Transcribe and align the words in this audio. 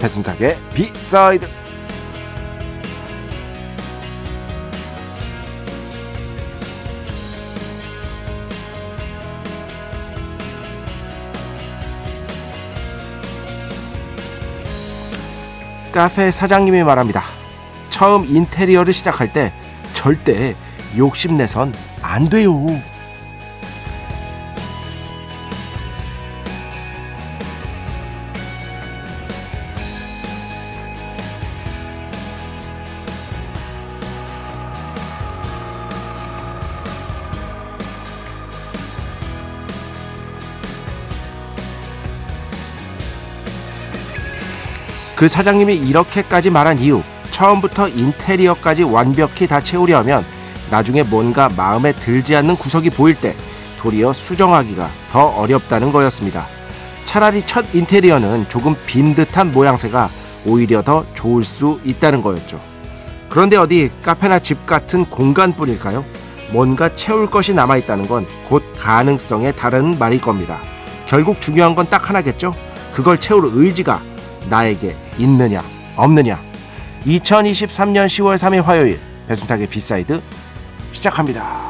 배순탁의 0.00 0.58
비사이드 0.74 1.48
카페 15.92 16.30
사장님이 16.30 16.84
말합니다. 16.84 17.22
처음 17.90 18.24
인테리어를 18.24 18.92
시작할 18.92 19.32
때 19.32 19.52
절대 19.94 20.54
욕심내선 20.96 21.74
안 22.02 22.28
돼요. 22.28 22.54
그 45.18 45.26
사장님이 45.26 45.74
이렇게까지 45.74 46.48
말한 46.48 46.78
이유 46.78 47.02
처음부터 47.32 47.88
인테리어까지 47.88 48.84
완벽히 48.84 49.48
다 49.48 49.60
채우려면 49.60 50.24
나중에 50.70 51.02
뭔가 51.02 51.48
마음에 51.48 51.90
들지 51.92 52.36
않는 52.36 52.54
구석이 52.54 52.90
보일 52.90 53.16
때 53.16 53.34
도리어 53.80 54.12
수정하기가 54.12 54.88
더 55.10 55.24
어렵다는 55.26 55.90
거였습니다. 55.90 56.46
차라리 57.04 57.42
첫 57.42 57.64
인테리어는 57.74 58.46
조금 58.48 58.76
빈 58.86 59.16
듯한 59.16 59.50
모양새가 59.50 60.08
오히려 60.46 60.82
더 60.82 61.04
좋을 61.14 61.42
수 61.42 61.80
있다는 61.84 62.22
거였죠. 62.22 62.60
그런데 63.28 63.56
어디 63.56 63.90
카페나 64.04 64.38
집 64.38 64.66
같은 64.66 65.04
공간뿐일까요? 65.06 66.04
뭔가 66.52 66.94
채울 66.94 67.28
것이 67.28 67.52
남아있다는 67.54 68.06
건 68.06 68.24
곧 68.48 68.62
가능성의 68.78 69.56
다른 69.56 69.98
말일 69.98 70.20
겁니다. 70.20 70.60
결국 71.08 71.40
중요한 71.40 71.74
건 71.74 71.86
딱 71.86 72.08
하나겠죠? 72.08 72.54
그걸 72.94 73.18
채울 73.18 73.50
의지가 73.52 74.00
나에게 74.48 74.96
있느냐 75.18 75.62
없느냐 75.96 76.42
2023년 77.04 78.06
10월 78.06 78.36
3일 78.36 78.62
화요일 78.62 79.00
배순탁의 79.26 79.68
B 79.68 79.79
side 79.79 80.22
시작합니다. 80.92 81.68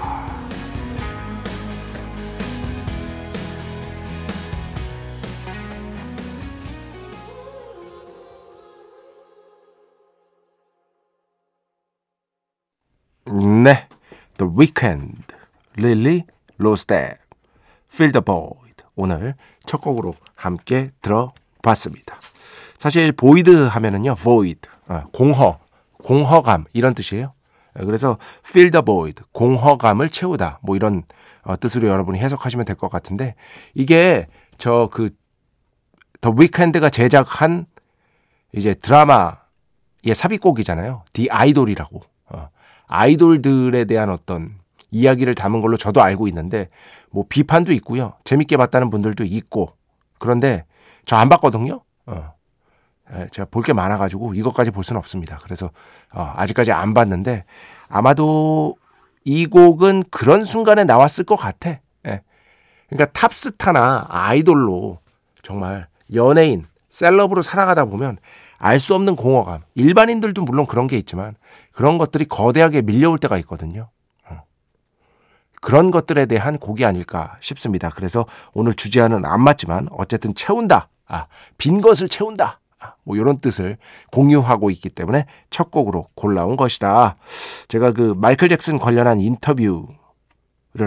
네, 13.64 13.86
The 14.38 14.50
Weeknd, 14.56 15.34
Lily-Rose 15.76 16.22
Depp, 16.58 17.18
Fill 17.92 18.12
the 18.12 18.22
Void 18.24 18.84
오늘 18.96 19.34
첫 19.66 19.80
곡으로 19.80 20.14
함께 20.34 20.90
들어봤습니다. 21.02 22.18
사실 22.78 23.12
void 23.12 23.66
하면은요, 23.66 24.14
void, 24.16 24.60
어, 24.88 25.02
공허, 25.12 25.58
공허감 26.04 26.64
이런 26.72 26.94
뜻이에요. 26.94 27.32
예, 27.80 27.84
그래서 27.84 28.18
fill 28.46 28.70
the 28.70 28.82
void, 28.84 29.22
공허감을 29.32 30.10
채우다 30.10 30.60
뭐 30.62 30.76
이런 30.76 31.02
어, 31.42 31.56
뜻으로 31.58 31.88
여러분이 31.88 32.18
해석하시면 32.18 32.64
될 32.66 32.76
것 32.76 32.90
같은데 32.90 33.34
이게 33.74 34.26
저 34.58 34.88
그 34.92 35.10
The 36.20 36.30
Weeknd가 36.36 36.90
제작한 36.90 37.66
이제 38.52 38.74
드라마의 38.74 39.36
삽입곡이잖아요. 40.14 41.04
The 41.12 41.28
Idol이라고. 41.30 42.00
어, 42.30 42.48
아이돌들에 42.88 43.84
대한 43.84 44.10
어떤 44.10 44.56
이야기를 44.90 45.36
담은 45.36 45.60
걸로 45.60 45.76
저도 45.76 46.02
알고 46.02 46.26
있는데 46.28 46.70
뭐 47.10 47.24
비판도 47.28 47.72
있고요. 47.74 48.14
재밌게 48.24 48.56
봤다는 48.56 48.90
분들도 48.90 49.22
있고 49.24 49.74
그런데 50.18 50.64
저 51.06 51.14
안 51.16 51.28
봤거든요. 51.28 51.82
어. 52.06 52.32
예, 53.14 53.28
제가 53.32 53.48
볼 53.50 53.62
게 53.62 53.72
많아가지고 53.72 54.34
이것까지 54.34 54.70
볼 54.70 54.84
수는 54.84 54.98
없습니다. 54.98 55.38
그래서 55.42 55.70
어, 56.12 56.32
아직까지 56.36 56.72
안 56.72 56.94
봤는데 56.94 57.44
아마도 57.88 58.76
이 59.24 59.46
곡은 59.46 60.04
그런 60.10 60.44
순간에 60.44 60.84
나왔을 60.84 61.24
것 61.24 61.36
같아. 61.36 61.70
예. 62.06 62.22
그러니까 62.88 63.12
탑스타나 63.12 64.06
아이돌로 64.08 64.98
정말 65.42 65.88
연예인, 66.14 66.64
셀럽으로 66.88 67.42
살아가다 67.42 67.86
보면 67.86 68.18
알 68.58 68.78
수 68.78 68.94
없는 68.94 69.16
공허감. 69.16 69.60
일반인들도 69.74 70.42
물론 70.42 70.66
그런 70.66 70.86
게 70.86 70.96
있지만 70.98 71.36
그런 71.72 71.96
것들이 71.98 72.24
거대하게 72.24 72.82
밀려올 72.82 73.18
때가 73.18 73.36
있거든요. 73.38 73.88
어. 74.28 74.42
그런 75.60 75.90
것들에 75.90 76.26
대한 76.26 76.58
곡이 76.58 76.84
아닐까 76.84 77.36
싶습니다. 77.40 77.90
그래서 77.90 78.26
오늘 78.52 78.74
주제와는 78.74 79.24
안 79.24 79.42
맞지만 79.42 79.88
어쨌든 79.92 80.34
채운다. 80.34 80.88
아, 81.06 81.26
빈 81.56 81.80
것을 81.80 82.08
채운다. 82.08 82.60
뭐 83.04 83.16
이런 83.16 83.38
뜻을 83.40 83.76
공유하고 84.12 84.70
있기 84.70 84.90
때문에 84.90 85.26
첫 85.50 85.70
곡으로 85.70 86.06
골라온 86.14 86.56
것이다. 86.56 87.16
제가 87.68 87.92
그 87.92 88.14
마이클 88.16 88.48
잭슨 88.48 88.78
관련한 88.78 89.20
인터뷰를 89.20 89.88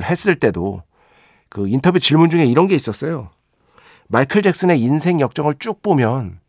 했을 0.04 0.36
때도 0.36 0.84
그 1.50 1.68
인터뷰 1.68 2.00
질문 2.00 2.30
중에 2.30 2.46
이런 2.46 2.68
게 2.68 2.76
있었어요. 2.76 3.30
마이클 4.08 4.42
잭슨의 4.42 4.80
인생 4.80 5.20
역정을 5.20 5.56
쭉 5.60 5.82
보면 5.82 6.40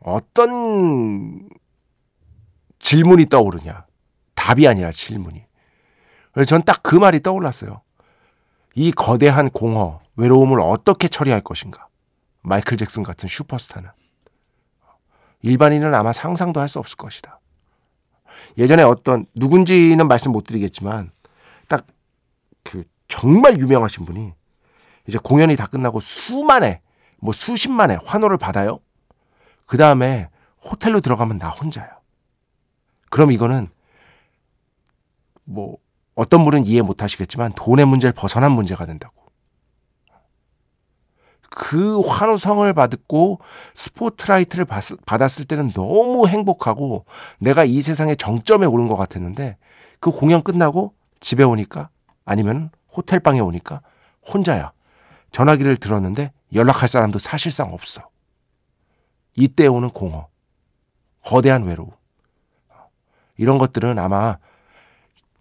어떤 0.00 1.48
질문이 2.78 3.26
떠오르냐. 3.26 3.86
답이 4.34 4.66
아니라 4.68 4.92
질문이. 4.92 5.44
그래서 6.32 6.48
전 6.48 6.62
딱 6.62 6.82
그 6.82 6.94
말이 6.94 7.20
떠올랐어요. 7.20 7.82
이 8.74 8.92
거대한 8.92 9.50
공허, 9.50 10.00
외로움을 10.16 10.60
어떻게 10.60 11.08
처리할 11.08 11.40
것인가. 11.40 11.88
마이클 12.42 12.76
잭슨 12.76 13.02
같은 13.02 13.28
슈퍼스타는. 13.28 13.90
일반인은 15.42 15.94
아마 15.94 16.12
상상도 16.12 16.60
할 16.60 16.68
수 16.68 16.78
없을 16.78 16.96
것이다. 16.96 17.40
예전에 18.56 18.82
어떤 18.82 19.26
누군지는 19.34 20.08
말씀 20.08 20.32
못 20.32 20.44
드리겠지만 20.44 21.10
딱 21.68 21.86
그 22.68 22.84
정말 23.08 23.58
유명하신 23.58 24.04
분이 24.04 24.34
이제 25.06 25.18
공연이 25.22 25.56
다 25.56 25.66
끝나고 25.66 26.00
수만의 26.00 26.82
뭐 27.16 27.32
수십만의 27.32 28.00
환호를 28.04 28.36
받아요. 28.36 28.80
그 29.64 29.78
다음에 29.78 30.28
호텔로 30.62 31.00
들어가면 31.00 31.38
나 31.38 31.48
혼자요. 31.48 31.88
그럼 33.08 33.32
이거는 33.32 33.68
뭐 35.44 35.78
어떤 36.14 36.44
분은 36.44 36.66
이해 36.66 36.82
못 36.82 37.02
하시겠지만 37.02 37.52
돈의 37.52 37.86
문제를 37.86 38.12
벗어난 38.12 38.52
문제가 38.52 38.84
된다고. 38.84 39.14
그 41.50 42.00
환호성을 42.00 42.70
받고 42.72 43.40
스포트라이트를 43.74 44.66
받았을 45.06 45.46
때는 45.46 45.72
너무 45.72 46.28
행복하고 46.28 47.04
내가 47.38 47.64
이 47.64 47.80
세상의 47.80 48.16
정점에 48.16 48.66
오른 48.66 48.86
것 48.88 48.96
같았는데 48.96 49.56
그 50.00 50.10
공연 50.10 50.42
끝나고 50.42 50.94
집에 51.20 51.42
오니까 51.42 51.88
아니면 52.24 52.70
호텔 52.92 53.20
방에 53.20 53.40
오니까 53.40 53.80
혼자야. 54.26 54.72
전화기를 55.30 55.76
들었는데 55.76 56.32
연락할 56.54 56.88
사람도 56.88 57.18
사실상 57.18 57.72
없어. 57.72 58.08
이때 59.34 59.66
오는 59.66 59.88
공허. 59.88 60.28
거대한 61.24 61.64
외로움. 61.64 61.90
이런 63.36 63.58
것들은 63.58 63.98
아마 63.98 64.38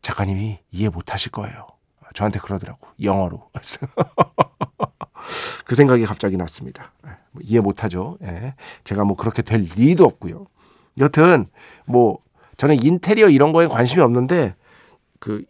작가님이 0.02 0.60
이해 0.72 0.90
못 0.90 1.14
하실 1.14 1.32
거예요. 1.32 1.68
저한테 2.18 2.40
그러더라고. 2.40 2.88
영어로. 3.04 3.48
그 5.66 5.76
생각이 5.76 6.04
갑자기 6.04 6.36
났습니다. 6.36 6.92
예, 7.06 7.12
뭐 7.32 7.44
이해 7.46 7.60
못하죠. 7.60 8.18
예. 8.24 8.56
제가 8.84 9.04
뭐 9.04 9.16
그렇게 9.16 9.44
될 9.44 9.68
리도 9.76 10.04
없고요. 10.04 10.48
여튼 10.98 11.46
뭐 11.86 12.18
저는 12.58 12.84
인테리어 12.84 13.30
이런 13.30 13.54
거에 13.54 13.68
관심이 13.68 14.02
없는데 14.02 14.56
그 15.20 15.46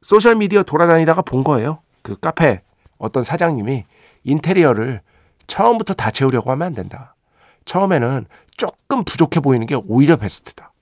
소셜 0.00 0.36
미디어 0.36 0.62
돌아다니다가 0.62 1.20
본 1.20 1.44
거예요. 1.44 1.82
그 2.00 2.18
카페 2.18 2.62
어떤 2.96 3.22
사장님이 3.22 3.84
인테리어를 4.24 5.02
처음부터 5.46 5.92
다 5.92 6.10
채우려고 6.10 6.50
하면 6.52 6.68
안 6.68 6.72
된다. 6.74 7.14
처음에는 7.66 8.24
조금 8.56 9.04
부족해 9.04 9.40
보이는 9.40 9.66
게 9.66 9.74
오히려 9.74 10.16
베스트다. 10.16 10.72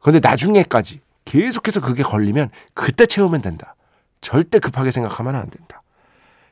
그런데 0.00 0.20
나중에까지 0.20 1.00
계속해서 1.24 1.80
그게 1.80 2.02
걸리면 2.02 2.50
그때 2.74 3.06
채우면 3.06 3.42
된다. 3.42 3.74
절대 4.20 4.58
급하게 4.58 4.90
생각하면 4.90 5.36
안 5.36 5.48
된다. 5.50 5.80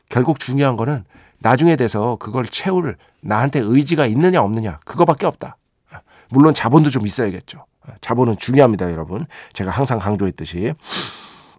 결국 0.08 0.38
중요한 0.38 0.76
거는 0.76 1.04
나중에 1.38 1.76
돼서 1.76 2.16
그걸 2.20 2.46
채울 2.46 2.96
나한테 3.20 3.60
의지가 3.60 4.06
있느냐 4.06 4.42
없느냐 4.42 4.78
그거밖에 4.84 5.26
없다. 5.26 5.56
물론 6.28 6.54
자본도 6.54 6.90
좀 6.90 7.06
있어야겠죠. 7.06 7.66
자본은 8.00 8.36
중요합니다, 8.38 8.90
여러분. 8.90 9.26
제가 9.52 9.70
항상 9.70 9.98
강조했듯이 9.98 10.74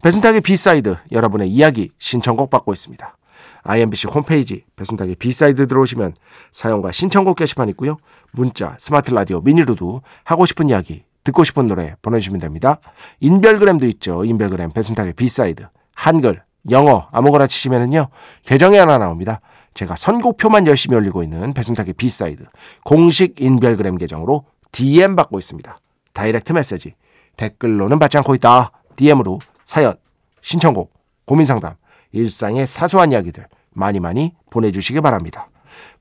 배순탁의 0.01 0.41
B 0.41 0.52
side 0.52 0.95
여러분의 1.11 1.49
이야기 1.49 1.91
신청곡 1.99 2.49
받고 2.49 2.73
있습니다. 2.73 3.17
IMBC 3.63 4.07
홈페이지 4.07 4.65
배순탁의 4.75 5.15
B 5.15 5.26
side 5.26 5.67
들어오시면 5.67 6.13
사연과 6.51 6.91
신청곡 6.91 7.37
게시판 7.37 7.69
있고요. 7.69 7.97
문자, 8.31 8.75
스마트 8.79 9.11
라디오, 9.11 9.41
미니로도 9.41 10.01
하고 10.23 10.45
싶은 10.45 10.69
이야기, 10.69 11.03
듣고 11.23 11.43
싶은 11.43 11.67
노래 11.67 11.95
보내주시면 12.01 12.39
됩니다. 12.39 12.79
인별그램도 13.19 13.85
있죠. 13.87 14.25
인별그램 14.25 14.71
배순탁의 14.71 15.13
B 15.13 15.24
side 15.24 15.67
한글, 15.95 16.43
영어 16.69 17.07
아무거나 17.11 17.47
치시면은요. 17.47 18.07
계정이 18.45 18.77
하나 18.77 18.97
나옵니다. 18.97 19.39
제가 19.73 19.95
선곡표만 19.95 20.67
열심히 20.67 20.95
올리고 20.95 21.23
있는 21.23 21.53
배순탁의 21.53 21.93
B 21.93 22.04
side 22.04 22.45
공식 22.83 23.39
인별그램 23.39 23.97
계정으로 23.97 24.45
DM 24.71 25.15
받고 25.15 25.39
있습니다. 25.39 25.79
direct 26.13 26.53
message 26.53 26.93
댓글로는 27.37 27.99
받지 27.99 28.17
않고 28.17 28.35
있다. 28.35 28.71
DM으로 28.95 29.39
사연, 29.63 29.95
신청곡, 30.41 30.93
고민 31.25 31.47
상담, 31.47 31.73
일상의 32.11 32.67
사소한 32.67 33.11
이야기들 33.11 33.47
많이 33.71 33.99
많이 33.99 34.33
보내주시기 34.51 35.01
바랍니다. 35.01 35.49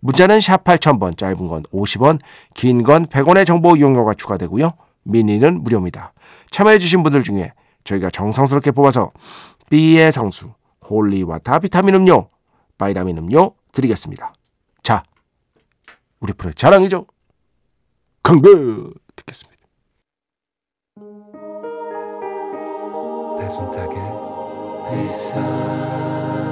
문자는 0.01 0.41
샵 0.41 0.65
8000번, 0.65 1.17
짧은 1.17 1.49
건 1.49 1.63
50원, 1.73 2.19
긴 2.55 2.83
건 2.83 3.07
100원의 3.07 3.47
정보 3.47 3.77
이용료가 3.77 4.15
추가되고요. 4.15 4.69
미니는 5.05 5.63
무료입니다. 5.63 6.13
참여해주신 6.51 7.03
분들 7.03 7.23
중에 7.23 7.53
저희가 7.85 8.11
정성스럽게 8.11 8.71
뽑아서 8.73 9.13
B의 9.71 10.13
성수, 10.13 10.53
holy 10.89 11.21
water 11.21 11.61
비타민 11.61 11.95
음료, 11.95 12.29
바이라민 12.79 13.19
음료 13.19 13.55
드리겠습니다. 13.73 14.35
자, 14.83 15.03
우리 16.21 16.33
프로의 16.33 16.55
자랑이죠. 16.55 17.07
광고 18.23 18.49
듣겠습니다. 19.17 19.63
배순탁의 23.41 23.97
회사 24.91 26.52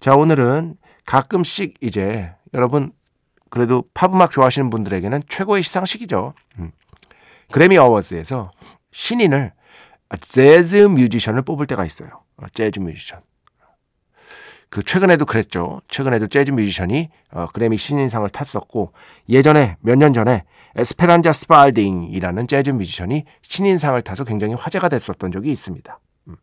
자 0.00 0.14
오늘은 0.14 0.76
가끔씩 1.04 1.74
이제 1.80 2.32
여러분 2.54 2.92
그래도 3.50 3.84
팝음악 3.94 4.30
좋아하시는 4.30 4.70
분들에게는 4.70 5.22
최고의 5.28 5.62
시상식이죠. 5.62 6.34
음. 6.58 6.72
그래미 7.52 7.76
어워즈에서 7.78 8.50
신인을 8.92 9.52
재즈 10.20 10.76
뮤지션을 10.76 11.42
뽑을 11.42 11.66
때가 11.66 11.84
있어요. 11.84 12.08
어, 12.36 12.46
재즈 12.52 12.80
뮤지션. 12.80 13.20
그 14.68 14.82
최근에도 14.82 15.24
그랬죠. 15.26 15.80
최근에도 15.88 16.26
재즈 16.26 16.50
뮤지션이 16.50 17.08
어, 17.30 17.46
그래미 17.46 17.76
신인상을 17.76 18.28
탔었고 18.30 18.92
예전에 19.28 19.76
몇 19.80 19.96
년 19.96 20.12
전에 20.12 20.44
에스페란자 20.74 21.32
스팔딩이라는 21.32 22.48
재즈 22.48 22.70
뮤지션이 22.70 23.24
신인상을 23.42 24.00
타서 24.02 24.24
굉장히 24.24 24.54
화제가 24.54 24.88
됐었던 24.88 25.32
적이 25.32 25.50
있습니다. 25.52 25.98
음. 26.28 26.36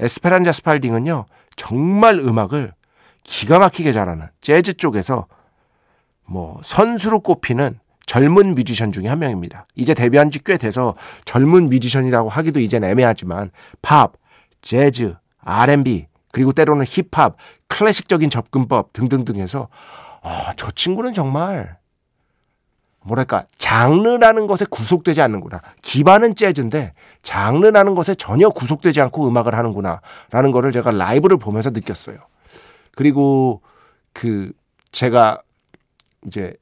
에스페란자 0.00 0.52
스팔딩은요 0.52 1.26
정말 1.58 2.14
음악을 2.18 2.72
기가 3.24 3.58
막히게 3.58 3.92
잘하는 3.92 4.28
재즈 4.40 4.74
쪽에서 4.74 5.26
뭐 6.24 6.58
선수로 6.62 7.20
꼽히는 7.20 7.78
젊은 8.06 8.54
뮤지션 8.54 8.90
중에 8.90 9.06
한 9.08 9.18
명입니다. 9.18 9.66
이제 9.74 9.92
데뷔한 9.92 10.30
지 10.30 10.38
꽤 10.42 10.56
돼서 10.56 10.94
젊은 11.26 11.68
뮤지션이라고 11.68 12.30
하기도 12.30 12.60
이젠 12.60 12.84
애매하지만 12.84 13.50
팝, 13.82 14.12
재즈, 14.62 15.14
R&B 15.40 16.06
그리고 16.32 16.52
때로는 16.52 16.86
힙합, 16.86 17.36
클래식적인 17.66 18.30
접근법 18.30 18.94
등등등 18.94 19.36
해서 19.36 19.68
아, 20.22 20.52
저 20.56 20.70
친구는 20.70 21.12
정말 21.12 21.76
뭐랄까 23.04 23.46
장르라는 23.56 24.46
것에 24.46 24.66
구속되지 24.68 25.22
않는구나. 25.22 25.62
기반은 25.82 26.34
재즈인데 26.34 26.92
장르라는 27.22 27.94
것에 27.94 28.14
전혀 28.14 28.48
구속되지 28.50 29.00
않고 29.00 29.26
음악을 29.28 29.54
하는구나라는 29.54 30.50
거를 30.52 30.72
제가 30.72 30.90
라이브를 30.90 31.36
보면서 31.38 31.70
느꼈어요. 31.70 32.18
그리고 32.94 33.62
그 34.12 34.52
제가 34.92 35.40
이제 36.26 36.54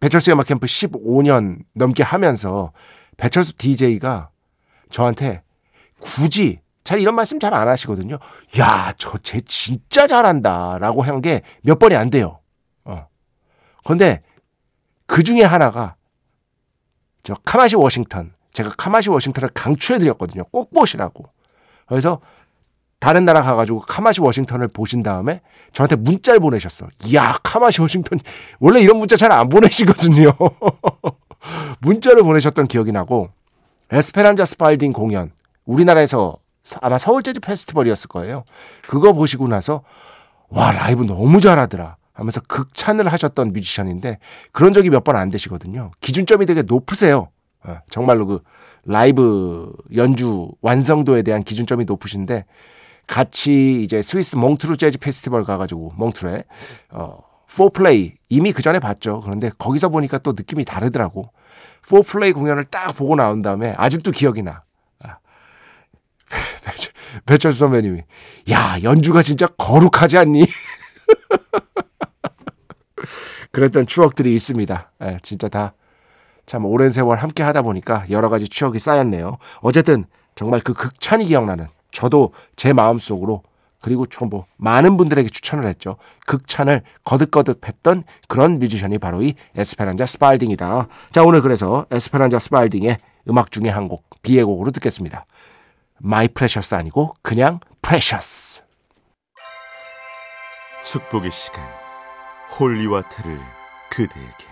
배철수 0.00 0.32
음악 0.32 0.46
캠프 0.46 0.66
15년 0.66 1.58
넘게 1.72 2.02
하면서 2.02 2.72
배철수 3.16 3.56
DJ가 3.56 4.30
저한테 4.90 5.42
굳이 6.00 6.60
잘 6.82 7.00
이런 7.00 7.14
말씀 7.14 7.38
잘 7.40 7.54
안 7.54 7.66
하시거든요. 7.68 8.18
야, 8.58 8.92
저 8.98 9.16
쟤 9.22 9.40
진짜 9.42 10.06
잘한다라고 10.06 11.02
한 11.02 11.22
게 11.22 11.40
몇 11.62 11.78
번이 11.78 11.94
안 11.96 12.10
돼요. 12.10 12.40
어. 12.84 13.06
근데 13.86 14.20
그 15.06 15.22
중에 15.22 15.42
하나가 15.42 15.96
저 17.22 17.34
카마시 17.44 17.76
워싱턴. 17.76 18.32
제가 18.52 18.70
카마시 18.76 19.10
워싱턴을 19.10 19.50
강추해 19.54 19.98
드렸거든요. 19.98 20.44
꼭 20.44 20.72
보시라고. 20.72 21.24
그래서 21.86 22.20
다른 23.00 23.24
나라 23.24 23.42
가가지고 23.42 23.80
카마시 23.80 24.20
워싱턴을 24.20 24.68
보신 24.68 25.02
다음에 25.02 25.40
저한테 25.72 25.96
문자를 25.96 26.40
보내셨어. 26.40 26.86
이야, 27.04 27.38
카마시 27.42 27.80
워싱턴. 27.82 28.18
원래 28.60 28.80
이런 28.80 28.96
문자 28.98 29.16
잘 29.16 29.32
안 29.32 29.48
보내시거든요. 29.48 30.32
문자를 31.80 32.22
보내셨던 32.22 32.66
기억이 32.68 32.92
나고, 32.92 33.28
에스페란자 33.90 34.44
스팔딩 34.46 34.92
공연. 34.92 35.32
우리나라에서 35.66 36.38
아마 36.80 36.96
서울 36.96 37.22
재즈 37.22 37.40
페스티벌이었을 37.40 38.08
거예요. 38.08 38.44
그거 38.88 39.12
보시고 39.12 39.48
나서, 39.48 39.82
와, 40.48 40.72
라이브 40.72 41.02
너무 41.04 41.40
잘하더라. 41.40 41.96
하면서 42.14 42.40
극찬을 42.40 43.08
하셨던 43.12 43.52
뮤지션인데 43.52 44.18
그런 44.52 44.72
적이 44.72 44.90
몇 44.90 45.04
번 45.04 45.16
안 45.16 45.28
되시거든요. 45.28 45.90
기준점이 46.00 46.46
되게 46.46 46.62
높으세요. 46.62 47.28
어, 47.64 47.78
정말로 47.90 48.26
그 48.26 48.40
라이브 48.84 49.72
연주 49.94 50.50
완성도에 50.62 51.22
대한 51.22 51.42
기준점이 51.42 51.84
높으신데 51.84 52.44
같이 53.06 53.82
이제 53.82 54.00
스위스 54.00 54.36
몽트루 54.36 54.76
재즈 54.76 54.98
페스티벌 54.98 55.44
가가지고 55.44 55.92
몽트루에 55.96 56.44
어 56.92 57.18
포플레이 57.54 58.14
이미 58.30 58.52
그 58.52 58.62
전에 58.62 58.78
봤죠. 58.78 59.20
그런데 59.20 59.50
거기서 59.58 59.88
보니까 59.90 60.18
또 60.18 60.32
느낌이 60.32 60.64
다르더라고. 60.64 61.30
포플레이 61.88 62.32
공연을 62.32 62.64
딱 62.64 62.96
보고 62.96 63.14
나온 63.14 63.42
다음에 63.42 63.74
아직도 63.76 64.10
기억이 64.10 64.42
나. 64.42 64.64
아. 65.02 65.18
배철수 67.26 67.58
선배님이 67.60 68.02
야 68.50 68.78
연주가 68.82 69.22
진짜 69.22 69.46
거룩하지 69.46 70.18
않니? 70.18 70.44
그랬던 73.52 73.86
추억들이 73.86 74.34
있습니다. 74.34 74.90
예, 75.02 75.18
진짜 75.22 75.48
다 75.48 75.72
참 76.46 76.64
오랜 76.66 76.90
세월 76.90 77.18
함께 77.18 77.42
하다 77.42 77.62
보니까 77.62 78.04
여러 78.10 78.28
가지 78.28 78.48
추억이 78.48 78.78
쌓였네요. 78.78 79.38
어쨌든 79.60 80.04
정말 80.34 80.60
그 80.60 80.74
극찬이 80.74 81.26
기억나는 81.26 81.68
저도 81.90 82.32
제 82.56 82.72
마음속으로 82.72 83.42
그리고 83.80 84.06
좀뭐 84.06 84.46
많은 84.56 84.96
분들에게 84.96 85.28
추천을 85.28 85.66
했죠. 85.66 85.96
극찬을 86.26 86.82
거듭거듭 87.04 87.66
했던 87.66 88.04
그런 88.28 88.58
뮤지션이 88.58 88.98
바로 88.98 89.22
이 89.22 89.34
에스페란자 89.56 90.06
스팔딩이다. 90.06 90.88
자, 91.12 91.22
오늘 91.22 91.42
그래서 91.42 91.84
에스페란자 91.90 92.38
스팔딩의 92.38 92.98
음악 93.28 93.50
중에 93.50 93.68
한 93.68 93.88
곡, 93.88 94.04
B의 94.22 94.44
곡으로 94.44 94.70
듣겠습니다. 94.70 95.24
My 95.98 96.28
Precious 96.28 96.74
아니고 96.74 97.14
그냥 97.22 97.60
Precious. 97.82 98.62
축복의 100.82 101.30
시간 101.30 101.83
holy 102.58 102.83
water를 102.83 103.40
그대에게 103.90 104.44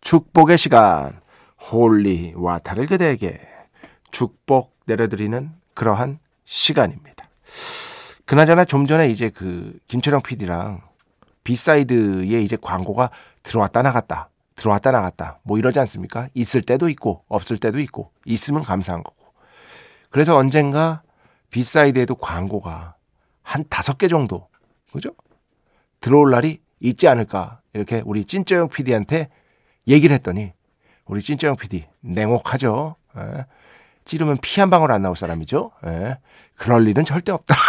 축복의 0.00 0.56
시간 0.56 1.20
holy 1.58 2.34
water를 2.36 2.86
그대에게 2.86 3.40
축복 4.12 4.76
내려드리는 4.86 5.50
그러한 5.74 6.20
시간입니다. 6.44 7.28
그나저나 8.24 8.64
좀 8.64 8.86
전에 8.86 9.08
이제 9.08 9.30
그 9.30 9.78
김철영 9.88 10.22
PD랑 10.22 10.80
B 11.42 11.58
side에 11.58 12.40
이제 12.40 12.56
광고가 12.60 13.10
들어왔다 13.42 13.82
나갔다 13.82 14.28
들어왔다 14.54 14.92
나갔다 14.92 15.40
뭐 15.42 15.58
이러지 15.58 15.80
않습니까? 15.80 16.28
있을 16.34 16.60
때도 16.62 16.88
있고 16.88 17.24
없을 17.28 17.58
때도 17.58 17.80
있고 17.80 18.12
있으면 18.24 18.62
감사한 18.62 19.02
거고 19.02 19.32
그래서 20.10 20.36
언젠가 20.36 21.02
B 21.50 21.58
side에도 21.58 22.14
광고가 22.14 22.94
한 23.42 23.64
다섯 23.68 23.98
개 23.98 24.06
정도 24.06 24.49
그죠? 24.92 25.10
들어올 26.00 26.30
날이 26.30 26.60
있지 26.80 27.08
않을까 27.08 27.60
이렇게 27.72 28.02
우리 28.04 28.24
찐쩌영 28.24 28.68
PD한테 28.68 29.28
얘기를 29.86 30.14
했더니 30.14 30.52
우리 31.06 31.20
찐쩌영 31.20 31.56
PD 31.56 31.86
냉혹하죠. 32.00 32.96
예. 33.16 33.46
찌르면 34.04 34.38
피 34.40 34.60
한 34.60 34.70
방울 34.70 34.92
안 34.92 35.02
나올 35.02 35.16
사람이죠. 35.16 35.72
예. 35.86 36.18
그럴 36.56 36.86
일은 36.88 37.04
절대 37.04 37.32
없다. 37.32 37.54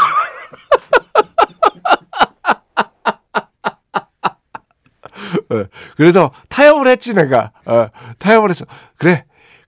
예. 5.54 5.66
그래서 5.96 6.32
타협을 6.50 6.88
했지 6.88 7.14
내가. 7.14 7.52
어, 7.66 7.88
타협을 8.20 8.50
했어. 8.50 8.66
그래 8.98 9.26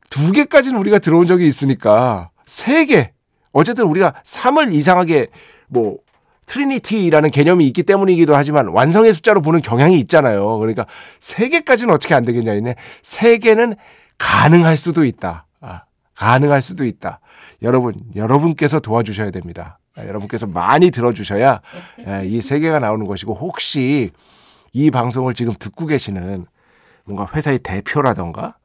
두 0.10 0.31
개까지는 0.31 0.79
우리가 0.79 1.00
들어온 1.00 1.27
적이 1.27 1.48
있으니까 1.48 2.29
세 2.45 2.86
개. 2.86 3.12
어쨌든 3.51 3.86
우리가 3.86 4.15
3을 4.24 4.74
이상하게 4.74 5.27
뭐 5.67 5.98
trinity라는 6.45 7.31
개념이 7.31 7.65
있기 7.67 7.83
때문이기도 7.83 8.35
하지만 8.35 8.67
완성의 8.67 9.13
숫자로 9.13 9.41
보는 9.41 9.62
경향이 9.62 9.97
있잖아요. 10.00 10.57
그러니까 10.59 10.85
세 11.19 11.50
개까지는 11.50 11.93
어떻게 11.93 12.13
안 12.13 12.25
되겠냐. 12.25 12.73
세 13.01 13.38
개는 13.38 13.75
가능할 14.17 14.77
수도 14.77 15.05
있다. 15.05 15.45
아, 15.62 15.83
가능할 16.15 16.62
수도 16.62 16.85
있다. 16.85 17.19
여러분, 17.62 17.95
여러분께서 18.15 18.79
도와주셔야 18.79 19.31
됩니다. 19.31 19.79
아, 19.95 20.05
여러분께서 20.05 20.47
많이 20.47 20.91
들어주셔야 20.91 21.62
예, 22.07 22.25
이 22.25 22.37
세 22.37 22.59
개가 22.59 22.79
나오는 22.79 23.05
것이고 23.05 23.35
혹시 23.35 24.12
이 24.71 24.91
방송을 24.91 25.33
지금 25.33 25.53
듣고 25.57 25.85
계시는 25.85 26.47
뭔가 27.05 27.31
회사의 27.33 27.59
대표라던가 27.59 28.55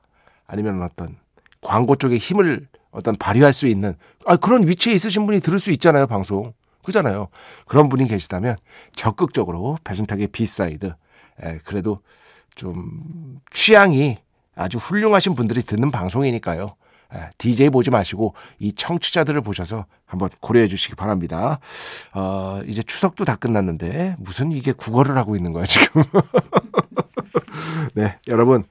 아니면 0.47 0.83
어떤 0.83 1.17
광고 1.61 1.97
쪽에 1.97 2.17
힘을 2.17 2.67
어떤 2.91 3.17
발휘할 3.17 3.53
수 3.53 3.67
있는 3.67 3.95
아, 4.25 4.37
그런 4.37 4.67
위치에 4.67 4.95
있으신 4.95 5.27
분이 5.27 5.41
들을 5.41 5.59
수 5.59 5.71
있잖아요, 5.73 6.07
방송. 6.07 6.53
그잖아요. 6.89 7.29
그런 7.67 7.89
분이 7.91 8.09
계시다면 8.09 8.57
적극적으로 8.95 9.77
배순탁의 9.85 10.29
B 10.29 10.40
side. 10.40 10.95
에, 11.43 11.59
그래도 11.65 12.01
좀 12.55 13.41
취향이 13.53 14.19
아주 14.57 14.79
훌륭하신 14.79 15.35
분들이 15.35 15.63
듣는 15.63 15.91
방송이니까요. 15.91 16.75
에, 17.15 17.31
DJ 17.37 17.69
보지 17.71 17.91
마시고 17.91 18.35
이 18.59 18.73
청취자들을 18.73 19.41
보셔서 19.43 19.85
한번 20.07 20.31
고려해 20.41 20.67
주시기 20.67 20.95
바랍니다. 20.97 21.61
어, 22.15 22.61
이제 22.67 22.83
추석도 22.83 23.27
다 23.27 23.37
끝났는데 23.37 24.17
무슨 24.19 24.51
이게 24.51 24.73
국어를 24.73 25.17
하고 25.19 25.37
있는 25.37 25.53
거야 25.53 25.65
지금. 25.65 26.03
네, 27.95 28.19
여러분 28.29 28.65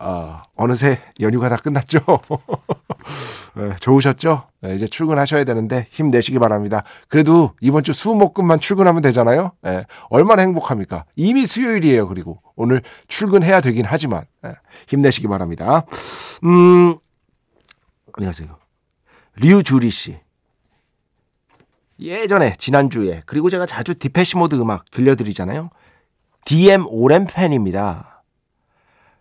어, 0.00 0.42
어느새 0.56 0.98
연휴가 1.20 1.50
다 1.50 1.56
끝났죠. 1.56 2.00
네, 3.58 3.72
좋으셨죠? 3.80 4.46
네, 4.60 4.76
이제 4.76 4.86
출근하셔야 4.86 5.42
되는데 5.42 5.88
힘내시기 5.90 6.38
바랍니다. 6.38 6.84
그래도 7.08 7.54
이번 7.60 7.82
주 7.82 7.92
수목금만 7.92 8.60
출근하면 8.60 9.02
되잖아요. 9.02 9.50
네, 9.62 9.84
얼마나 10.10 10.42
행복합니까? 10.42 11.04
이미 11.16 11.44
수요일이에요. 11.44 12.06
그리고 12.06 12.40
오늘 12.54 12.82
출근해야 13.08 13.60
되긴 13.60 13.84
하지만 13.84 14.26
네, 14.42 14.52
힘내시기 14.86 15.26
바랍니다. 15.26 15.84
음, 16.44 16.96
안녕하세요. 18.12 18.56
류주리 19.34 19.90
씨. 19.90 20.20
예전에 21.98 22.54
지난주에 22.58 23.24
그리고 23.26 23.50
제가 23.50 23.66
자주 23.66 23.96
Depeche 23.96 24.33
Mode 24.33 24.54
음악 24.54 24.88
들려드리잖아요. 24.92 25.70
DM 26.44 26.86
오랜 26.90 27.26
팬입니다. 27.26 28.22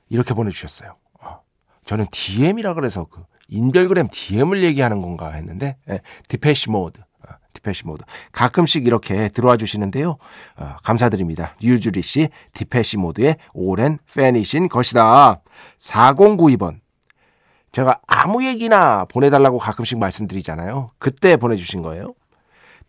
이렇게 0.09 0.35
보내주셨어요. 0.35 0.95
어, 1.21 1.41
저는 1.85 2.05
DM이라 2.11 2.75
그래서 2.75 3.05
그 3.05 3.23
인별그램 3.49 4.07
DM을 4.11 4.63
얘기하는 4.63 5.01
건가 5.01 5.31
했는데 5.31 5.77
예, 5.89 6.01
Depeche 6.27 6.69
Mode. 6.69 6.99
어, 6.99 7.33
Depeche 7.53 7.85
Mode. 7.85 8.03
가끔씩 8.31 8.85
이렇게 8.87 9.29
들어와 9.29 9.57
주시는데요. 9.57 10.17
어, 10.57 10.75
감사드립니다. 10.83 11.55
류주리 11.61 12.01
씨, 12.01 12.29
Depeche 12.53 12.97
Mode의 12.97 13.37
오랜 13.53 13.99
팬이신 14.13 14.69
것이다. 14.69 15.41
4092번. 15.79 16.79
제가 17.71 17.99
아무 18.07 18.43
얘기나 18.45 19.05
보내달라고 19.05 19.59
가끔씩 19.59 19.99
말씀드리잖아요. 19.99 20.91
그때 20.97 21.37
보내주신 21.37 21.81
거예요. 21.81 22.13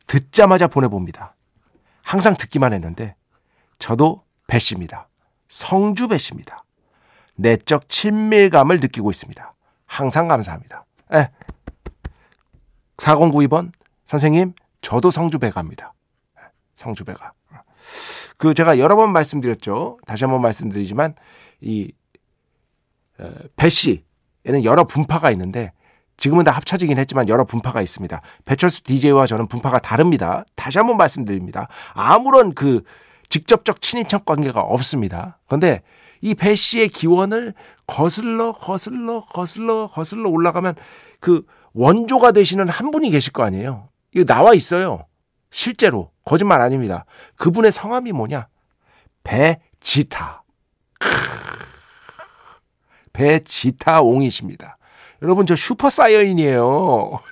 듣자마자 0.07 0.67
보내봅니다. 0.67 1.35
항상 2.03 2.37
듣기만 2.37 2.73
했는데 2.73 3.15
저도 3.79 4.23
배씨입니다. 4.47 5.09
성주 5.49 6.09
배씨입니다. 6.09 6.65
내적 7.37 7.89
친밀감을 7.89 8.81
느끼고 8.81 9.11
있습니다. 9.11 9.53
항상 9.89 10.29
감사합니다. 10.29 10.85
네. 11.11 11.31
4092번 12.99 13.73
선생님 14.05 14.53
저도 14.81 15.11
성주배 15.11 15.51
갑니다. 15.51 15.95
예, 16.39 16.45
성주배가. 16.75 17.33
그 18.37 18.55
제가 18.55 18.79
여러 18.79 18.95
번 18.95 19.13
말씀드렸죠. 19.13 19.99
다시 20.07 20.25
한번 20.25 20.43
말씀드리지만 20.43 21.15
이 21.61 21.93
배씨에는 23.57 24.63
여러 24.63 24.85
분파가 24.85 25.31
있는데 25.33 25.73
지금은 26.19 26.45
다 26.45 26.51
합쳐지긴 26.53 26.99
했지만 26.99 27.29
여러 27.29 27.45
분파가 27.45 27.81
있습니다. 27.81 28.21
배철수 28.45 28.83
DJ와 28.83 29.27
저는 29.27 29.47
분파가 29.49 29.79
다릅니다. 29.79 30.45
다시 30.55 30.79
한번 30.79 30.97
말씀드립니다. 30.97 31.69
아무런 31.95 32.55
그 32.55 32.83
직접적 33.29 33.81
친인척 33.81 34.25
관계가 34.25 34.61
없습니다. 34.61 35.39
그런데 35.47 35.83
이 36.21 36.35
배 36.35 36.55
씨의 36.55 36.89
기원을 36.89 37.55
거슬러 37.87 38.53
거슬러 38.53 39.25
거슬러 39.27 39.89
거슬러 39.89 40.29
올라가면 40.31 40.75
그 41.21 41.45
원조가 41.75 42.33
되시는 42.33 42.69
한 42.69 42.91
분이 42.91 43.11
계실 43.11 43.33
거 43.33 43.43
아니에요. 43.45 43.89
이거 44.15 44.25
나와 44.25 44.55
있어요. 44.55 45.07
실제로 45.51 46.11
거짓말 46.25 46.61
아닙니다. 46.61 47.05
그분의 47.37 47.73
성함이 47.73 48.13
뭐냐? 48.13 48.49
배지타. 49.25 50.43
배지타 53.13 54.03
옹이십니다. 54.03 54.79
여러분 55.23 55.47
저 55.47 55.57
슈퍼 55.57 55.91
사이어인이에요. 55.91 57.21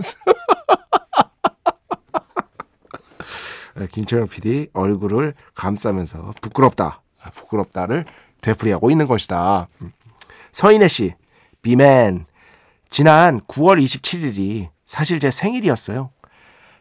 네, 3.76 3.86
김철영 3.92 4.26
PD 4.28 4.68
얼굴을 4.72 5.34
감싸면서 5.54 6.32
부끄럽다, 6.40 7.02
부끄럽다를 7.34 8.06
되풀이하고 8.50 8.90
있는 8.90 9.06
것이다. 9.08 9.68
음. 9.82 9.92
서인혜 10.52 10.88
씨, 10.88 11.14
비맨. 11.62 12.26
지난 12.88 13.40
9월 13.42 13.82
27일이 13.82 14.68
사실 14.86 15.18
제 15.18 15.30
생일이었어요. 15.30 16.10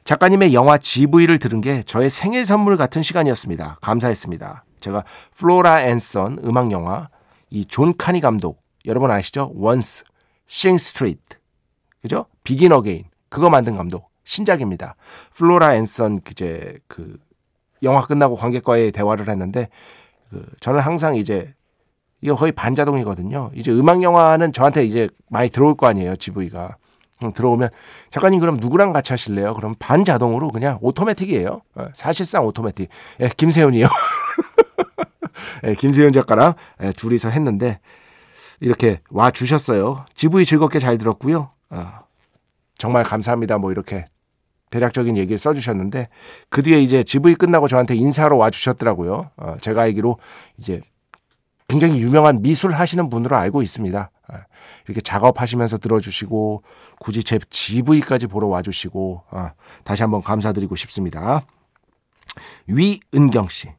작가님의 0.04 0.54
영화 0.54 0.78
GV를 0.78 1.40
들은 1.40 1.62
게 1.62 1.82
저의 1.82 2.12
생일 2.12 2.46
선물 2.46 2.78
같은 2.78 3.02
시간이었습니다. 3.02 3.80
감사했습니다. 3.82 4.64
제가 4.80 5.04
Flora 5.36 5.82
and 5.88 6.14
Son 6.14 6.40
음악 6.44 6.72
영화 6.72 7.10
이 7.50 7.66
존 7.66 7.98
카니 7.98 8.22
감독 8.22 8.62
여러분 8.86 9.10
아시죠? 9.10 9.52
Once, 9.56 10.04
Sing 10.46 10.78
Street 10.78 11.38
그죠? 12.04 12.28
Begin 12.44 12.72
Again 12.72 13.06
그거 13.30 13.50
만든 13.50 13.76
감독 13.76 14.12
신작입니다. 14.26 14.96
Flora 15.34 15.76
and 15.76 15.99
Son 15.99 16.22
그제 16.22 16.78
그 16.88 17.18
영화 17.82 18.06
끝나고 18.06 18.36
관객과의 18.36 18.92
대화를 18.92 19.28
했는데 19.28 19.70
그 20.30 20.46
저는 20.60 20.82
항상 20.82 21.16
이제 21.16 21.55
이거 22.26 22.36
거의 22.36 22.52
반자동이거든요. 22.52 23.52
이제 23.54 23.72
음악 23.72 24.02
영화는 24.02 24.52
저한테 24.52 24.84
이제 24.84 25.08
많이 25.30 25.48
들어올 25.48 25.78
거 25.78 25.86
아니에요. 25.86 26.16
GV가. 26.16 26.76
들어오면 27.36 27.70
작가님 28.10 28.40
그럼 28.40 28.58
누구랑 28.58 28.94
같이 28.94 29.14
하실래요? 29.14 29.54
그럼 29.54 29.76
반자동으로 29.78 30.50
그냥 30.50 30.80
오토매틱이에요. 30.82 31.62
어, 31.76 31.86
사실상 31.94 32.44
오토매틱. 32.48 32.90
예, 33.22 33.30
김세훈이요. 33.38 33.88
예, 35.66 35.76
김세훈 35.76 36.14
작가랑 36.14 36.56
예, 36.82 36.92
둘이서 36.94 37.30
했는데 37.30 37.80
이렇게 38.60 39.02
와 39.12 39.30
주셨어요. 39.30 40.04
GV 40.16 40.46
즐겁게 40.46 40.80
잘 40.80 40.98
들었고요. 40.98 41.52
어, 41.70 41.88
정말 42.80 43.04
감사합니다. 43.04 43.60
뭐 43.60 43.72
이렇게 43.72 44.06
대략적인 44.72 45.16
얘기를 45.16 45.38
써주셨는데 45.38 46.10
그 46.50 46.64
뒤에 46.64 46.82
이제 46.82 47.04
GV 47.04 47.36
끝나고 47.36 47.68
저한테 47.68 47.96
인사하러 47.96 48.36
와 48.36 48.50
주셨더라고요. 48.50 49.30
어, 49.38 49.56
제가 49.62 49.84
알기로 49.84 50.18
이제 50.58 50.82
굉장히 51.68 52.00
유명한 52.00 52.42
미술 52.42 52.74
하시는 52.74 53.10
분으로 53.10 53.36
알고 53.36 53.62
있습니다. 53.62 54.12
아, 54.28 54.46
이렇게 54.86 55.02
작업하시면서 55.02 55.78
들어주시고 55.78 56.64
굳이 57.00 57.24
제 57.24 57.40
GV까지 57.40 58.28
보러 58.28 58.48
와주시고 58.48 59.24
아, 59.30 59.54
다시 59.84 60.04
한번 60.04 60.22
감사드리고 60.22 60.76
싶습니다. 60.76 61.46
위은경 62.68 63.48
씨. 63.50 63.70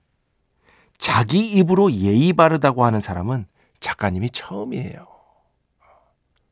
자기 0.98 1.50
입으로 1.52 1.92
예의 1.92 2.32
바르다고 2.32 2.84
하는 2.84 3.00
사람은 3.00 3.46
작가님이 3.80 4.30
처음이에요. 4.30 5.06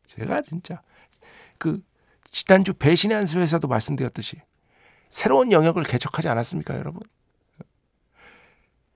제가 0.07 0.43
진짜 0.43 0.83
그 1.59 1.83
지난주 2.31 2.75
배신의 2.75 3.17
한수에서도 3.17 3.67
말씀드렸듯이 3.67 4.37
새로운 5.09 5.51
영역을 5.51 5.85
개척하지 5.85 6.29
않았습니까, 6.29 6.77
여러분? 6.77 7.03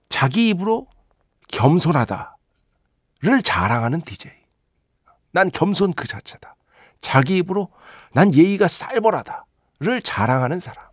자기 0.08 0.48
입으로 0.48 0.88
겸손하다를 1.48 3.42
자랑하는 3.44 4.02
DJ. 4.02 4.32
난 5.32 5.50
겸손 5.50 5.92
그 5.92 6.06
자체다. 6.06 6.54
자기 7.00 7.38
입으로 7.38 7.68
난 8.12 8.34
예의가 8.34 8.68
쌀벌하다를 8.68 10.02
자랑하는 10.02 10.60
사람. 10.60 10.84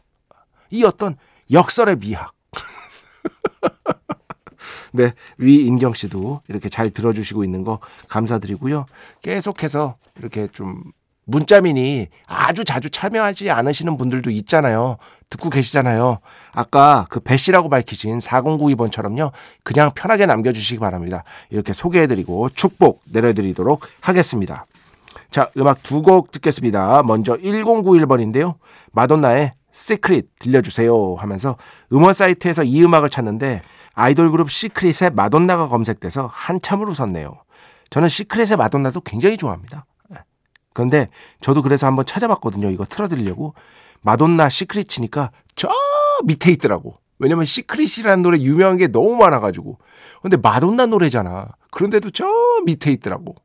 이 0.69 0.83
어떤 0.83 1.17
역설의 1.51 1.97
미학. 1.97 2.33
네, 4.93 5.13
위인경 5.37 5.93
씨도 5.93 6.41
이렇게 6.47 6.69
잘 6.69 6.89
들어주시고 6.89 7.43
있는 7.43 7.63
거 7.63 7.79
감사드리고요. 8.07 8.85
계속해서 9.21 9.93
이렇게 10.17 10.47
좀 10.47 10.81
문자민이 11.25 12.07
아주 12.27 12.63
자주 12.63 12.89
참여하지 12.89 13.49
않으시는 13.49 13.97
분들도 13.97 14.29
있잖아요. 14.31 14.97
듣고 15.29 15.49
계시잖아요. 15.49 16.19
아까 16.53 17.05
그 17.09 17.19
배씨라고 17.19 17.69
밝히신 17.69 18.19
4092번처럼요. 18.19 19.31
그냥 19.63 19.91
편하게 19.95 20.25
남겨주시기 20.25 20.79
바랍니다. 20.79 21.23
이렇게 21.49 21.73
소개해드리고 21.73 22.49
축복 22.49 23.01
내려드리도록 23.11 23.81
하겠습니다. 24.01 24.65
자, 25.31 25.49
음악 25.57 25.83
두 25.83 26.01
곡 26.01 26.31
듣겠습니다. 26.31 27.03
먼저 27.03 27.35
1091번인데요. 27.37 28.55
마돈나의 28.91 29.53
Secret 29.71 30.29
들려주세요 30.39 31.15
하면서 31.15 31.57
음원 31.91 32.13
사이트에서 32.13 32.63
이 32.63 32.83
음악을 32.83 33.09
찾는데 33.09 33.61
아이돌 33.93 34.31
그룹 34.31 34.49
시크릿의 34.49 35.11
마돈나가 35.13 35.67
검색돼서 35.67 36.29
한참을 36.31 36.87
웃었네요. 36.87 37.29
저는 37.89 38.07
시크릿의 38.09 38.57
마돈나도 38.57 39.01
굉장히 39.01 39.37
좋아합니다. 39.37 39.85
예. 40.13 40.17
그런데 40.73 41.09
저도 41.41 41.61
그래서 41.61 41.87
한번 41.87 42.05
찾아봤거든요. 42.05 42.69
이거 42.69 42.85
틀어드리려고. 42.85 43.53
마돈나 44.05 44.49
Secret 44.49 44.87
치니까 44.87 45.31
저 45.55 45.67
밑에 46.23 46.51
있더라고. 46.51 46.99
왜냐면 47.17 47.45
Secret이라는 47.45 48.21
노래 48.21 48.37
유명한 48.37 48.77
게 48.77 48.87
너무 48.87 49.15
많아가지고. 49.15 49.79
근데 50.21 50.37
마돈나 50.37 50.85
노래잖아. 50.85 51.47
그런데도 51.71 52.11
저 52.11 52.25
밑에 52.65 52.91
있더라고. 52.91 53.35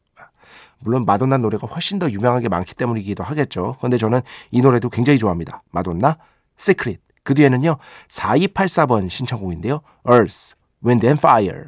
물론 0.80 1.04
마돈나 1.06 1.38
노래가 1.38 1.66
훨씬 1.66 1.98
더 1.98 2.10
유명한 2.10 2.42
게 2.42 2.48
많기 2.48 2.74
때문이기도 2.74 3.24
하겠죠. 3.24 3.76
근데 3.80 3.96
저는 3.96 4.20
이 4.50 4.60
노래도 4.60 4.90
굉장히 4.90 5.18
좋아합니다. 5.18 5.60
마돈나, 5.70 6.18
Secret. 6.56 7.00
그 7.22 7.34
뒤에는요, 7.34 7.78
4284번 8.08 9.08
신청곡인데요. 9.08 9.80
Earth, 10.08 10.54
Wind 10.84 11.06
and 11.06 11.20
Fire, 11.20 11.66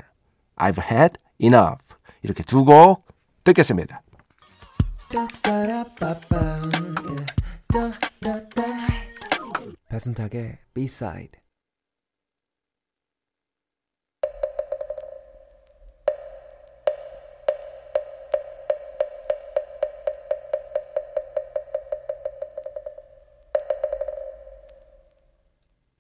I've 0.57 0.83
Had 0.83 1.15
Enough. 1.41 1.79
이렇게 2.23 2.43
두 2.43 2.65
곡 2.65 3.07
듣겠습니다. 3.45 4.03
배순탁의 9.93 10.57
B-side 10.73 11.39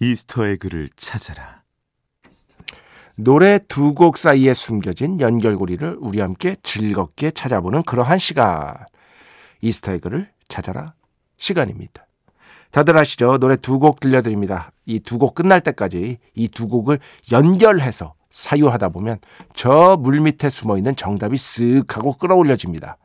이스터의 0.00 0.56
글을 0.56 0.88
찾아라. 0.96 1.62
노래 3.18 3.58
두 3.58 3.92
곡 3.94 4.16
사이에 4.16 4.54
숨겨진 4.54 5.20
연결고리를 5.20 5.98
우리 6.00 6.20
함께 6.20 6.56
즐겁게 6.62 7.30
찾아보는 7.30 7.82
그러한 7.82 8.16
시간. 8.16 8.86
이스터 9.60 9.92
에그를 9.92 10.32
찾아라 10.48 10.94
시간입니다. 11.36 12.06
다들 12.72 12.96
아시죠? 12.96 13.38
노래 13.38 13.56
두 13.56 13.78
곡 13.78 14.00
들려드립니다. 14.00 14.72
이 14.86 14.98
두 15.00 15.18
곡 15.18 15.34
끝날 15.34 15.60
때까지 15.60 16.18
이 16.34 16.48
두 16.48 16.68
곡을 16.68 16.98
연결해서 17.30 18.14
사유하다 18.30 18.88
보면 18.90 19.18
저 19.54 19.96
물 19.98 20.20
밑에 20.20 20.48
숨어 20.48 20.76
있는 20.78 20.96
정답이 20.96 21.36
쓱 21.36 21.92
하고 21.92 22.16
끌어올려집니다. 22.16 22.96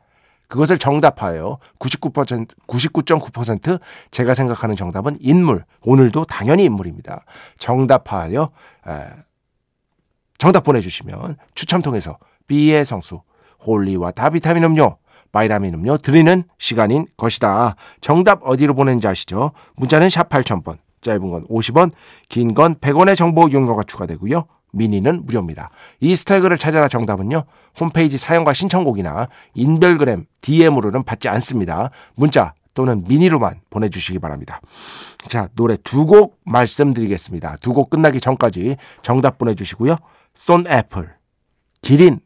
그것을 0.48 0.78
정답하여 0.78 1.58
99% 1.78 2.48
99.9% 2.66 3.78
제가 4.10 4.32
생각하는 4.32 4.76
정답은 4.76 5.16
인물. 5.20 5.64
오늘도 5.82 6.24
당연히 6.24 6.64
인물입니다. 6.64 7.26
정답하여 7.58 8.50
에, 8.88 8.92
정답 10.38 10.64
보내주시면 10.64 11.36
추첨 11.54 11.82
통해서 11.82 12.16
B의 12.46 12.86
성수 12.86 13.20
holy 13.66 14.12
water 14.12 14.34
비타민 14.34 14.64
음료 14.64 14.96
바이라민 15.32 15.74
음료 15.74 15.96
드리는 15.98 16.44
시간인 16.58 17.06
것이다. 17.16 17.76
정답 18.00 18.40
어디로 18.44 18.74
보내는지 18.74 19.06
아시죠? 19.08 19.52
문자는 19.76 20.08
샵 20.10 20.28
8000번, 20.28 20.78
짧은 21.00 21.30
건 21.30 21.46
50원, 21.48 21.90
긴 22.28 22.54
건 22.54 22.74
100원의 22.76 23.16
정보 23.16 23.48
이용료가 23.48 23.82
추가되고요. 23.86 24.46
미니는 24.72 25.24
무료입니다. 25.24 25.70
이스타그를 26.00 26.58
찾아라 26.58 26.88
정답은요. 26.88 27.44
홈페이지 27.80 28.18
사연과 28.18 28.52
신청곡이나 28.52 29.28
인별그램 29.54 30.26
DM으로는 30.42 31.04
받지 31.04 31.28
않습니다. 31.28 31.90
문자 32.16 32.52
또는 32.74 33.02
미니로만 33.08 33.60
보내주시기 33.70 34.18
바랍니다. 34.18 34.60
자, 35.28 35.48
노래 35.56 35.76
두 35.78 36.04
곡 36.06 36.38
말씀드리겠습니다. 36.44 37.56
두 37.60 37.72
곡 37.72 37.90
끝나기 37.90 38.20
전까지 38.20 38.76
정답 39.02 39.38
보내주시고요. 39.38 39.96
쏜애플, 40.34 41.14
기린, 41.82 42.20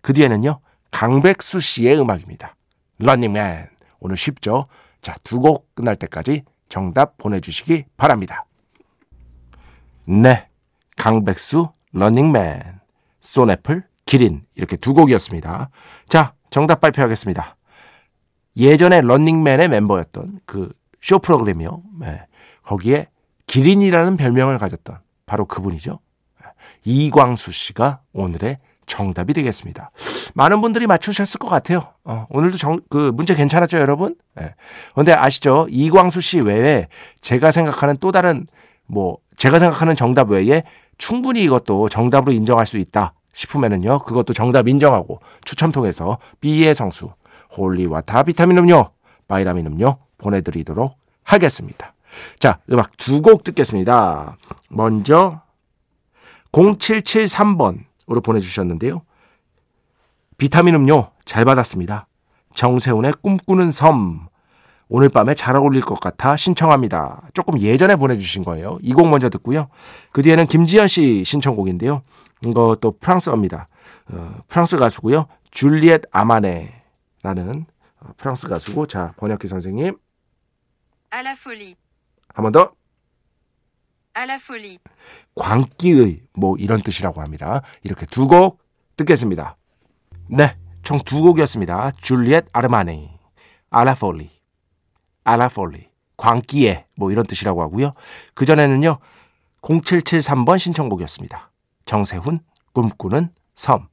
그 0.00 0.12
뒤에는요. 0.14 0.60
강백수 0.92 1.58
씨의 1.58 1.98
음악입니다. 2.00 2.54
런닝맨. 2.98 3.68
오늘 3.98 4.16
쉽죠? 4.16 4.66
자, 5.00 5.16
두 5.24 5.40
곡 5.40 5.74
끝날 5.74 5.96
때까지 5.96 6.44
정답 6.68 7.18
보내주시기 7.18 7.84
바랍니다. 7.96 8.44
네. 10.04 10.46
강백수, 10.96 11.70
러닝맨, 11.92 12.80
쏜애플, 13.20 13.82
기린 14.06 14.44
이렇게 14.54 14.76
두 14.76 14.94
곡이었습니다. 14.94 15.70
자, 16.08 16.34
정답 16.50 16.80
발표하겠습니다. 16.80 17.56
예전에 18.56 19.00
런닝맨의 19.00 19.68
멤버였던 19.68 20.40
그 20.46 20.70
쇼 21.02 21.18
프로그램이요. 21.18 21.82
네. 21.98 22.24
거기에 22.62 23.08
기린이라는 23.46 24.16
별명을 24.16 24.56
가졌던 24.58 24.98
바로 25.26 25.44
그분이죠. 25.46 25.98
이광수 26.84 27.50
씨가 27.50 28.00
오늘의 28.12 28.58
정답이 28.86 29.32
되겠습니다. 29.34 29.90
많은 30.34 30.60
분들이 30.60 30.86
맞추셨을 30.86 31.38
것 31.38 31.48
같아요. 31.48 31.88
어, 32.04 32.26
오늘도 32.30 32.56
정, 32.56 32.80
그 32.90 33.10
문제 33.14 33.34
괜찮았죠, 33.34 33.78
여러분? 33.78 34.16
네. 34.34 34.54
근데 34.94 35.12
아시죠? 35.12 35.66
이광수 35.70 36.20
씨 36.20 36.40
외에 36.40 36.88
제가 37.20 37.50
생각하는 37.50 37.96
또 38.00 38.12
다른 38.12 38.46
뭐 38.86 39.18
제가 39.36 39.58
생각하는 39.58 39.94
정답 39.96 40.30
외에 40.30 40.62
충분히 40.98 41.42
이것도 41.44 41.88
정답으로 41.88 42.32
인정할 42.32 42.66
수 42.66 42.78
있다 42.78 43.14
싶으면은요. 43.32 44.00
그것도 44.00 44.32
정답 44.32 44.68
인정하고 44.68 45.20
추첨 45.44 45.72
통해서 45.72 46.18
B의 46.40 46.74
성수, 46.74 47.10
holy 47.56 48.02
water 48.02 48.22
비타민 48.22 48.58
음료, 48.58 48.90
바이라민 49.28 49.66
음료 49.66 49.96
보내 50.18 50.40
드리도록 50.42 50.96
하겠습니다. 51.24 51.94
자, 52.38 52.58
음악 52.70 52.96
두 52.98 53.22
곡 53.22 53.42
듣겠습니다. 53.42 54.36
먼저 54.68 55.40
0773번으로 56.52 58.20
보내주셨는데요. 58.20 59.02
비타민 60.38 60.74
음료 60.74 61.10
잘 61.24 61.44
받았습니다. 61.44 62.06
정세훈의 62.54 63.14
꿈꾸는 63.22 63.70
섬 63.72 64.28
오늘 64.88 65.08
밤에 65.08 65.34
잘 65.34 65.56
어울릴 65.56 65.80
것 65.82 65.98
같아 66.00 66.36
신청합니다. 66.36 67.22
조금 67.32 67.58
예전에 67.58 67.96
보내주신 67.96 68.44
거예요. 68.44 68.78
이 68.82 68.92
곡 68.92 69.08
먼저 69.08 69.30
듣고요. 69.30 69.68
그 70.12 70.22
뒤에는 70.22 70.46
김지현 70.46 70.86
씨 70.88 71.24
신청곡인데요. 71.24 72.02
이것도 72.44 72.98
프랑스어입니다. 73.00 73.68
어, 74.10 74.36
프랑스 74.48 74.76
가수고요. 74.76 75.26
줄리엣 75.50 76.02
아마네라는 76.10 77.66
어, 78.00 78.10
프랑스 78.18 78.48
가수고 78.48 78.86
자 78.86 79.14
번역기 79.16 79.46
선생님. 79.48 79.96
À 81.10 81.20
la 81.20 81.30
folie. 81.32 81.74
한번 82.34 82.52
더. 82.52 82.72
광기의 85.34 86.22
뭐 86.34 86.56
이런 86.58 86.82
뜻이라고 86.82 87.20
합니다. 87.20 87.62
이렇게 87.82 88.06
두 88.06 88.26
곡 88.26 88.60
듣겠습니다. 88.96 89.56
네, 90.28 90.56
총 90.82 90.98
두 91.00 91.22
곡이었습니다. 91.22 91.92
줄리엣 92.00 92.46
아르마네, 92.52 93.18
아라폴리. 93.70 94.30
아라폴리, 95.24 95.88
광기에 96.16 96.86
뭐 96.96 97.10
이런 97.12 97.26
뜻이라고 97.26 97.62
하고요. 97.62 97.92
그 98.34 98.44
전에는요. 98.44 98.98
0773번 99.62 100.58
신청곡이었습니다. 100.58 101.50
정세훈 101.84 102.40
꿈꾸는 102.72 103.30
섬. 103.54 103.86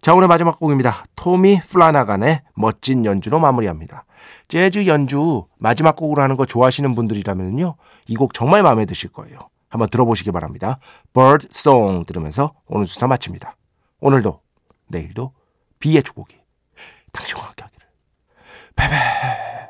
자, 0.00 0.14
오늘 0.14 0.28
마지막 0.28 0.58
곡입니다. 0.58 1.04
토미 1.16 1.60
플라나간의 1.68 2.42
멋진 2.54 3.04
연주로 3.04 3.40
마무리합니다. 3.40 4.04
재즈 4.48 4.86
연주 4.86 5.46
마지막 5.58 5.96
곡으로 5.96 6.22
하는 6.22 6.36
거 6.36 6.44
좋아하시는 6.46 6.94
분들이라면요. 6.94 7.76
이 8.08 8.14
곡 8.16 8.34
정말 8.34 8.62
마음에 8.62 8.84
드실 8.84 9.10
거예요. 9.10 9.38
한번 9.68 9.88
들어보시기 9.88 10.30
바랍니다. 10.32 10.78
Bird 11.14 11.48
Song 11.50 12.04
들으면서 12.06 12.52
오늘 12.66 12.86
수사 12.86 13.06
마칩니다. 13.06 13.56
오늘도 14.00 14.40
내일도 14.88 15.32
비의 15.78 16.02
주곡이 16.02 16.36
당신과 17.12 17.46
함께 17.46 17.64
하기를. 17.64 17.86
베베 18.76 19.61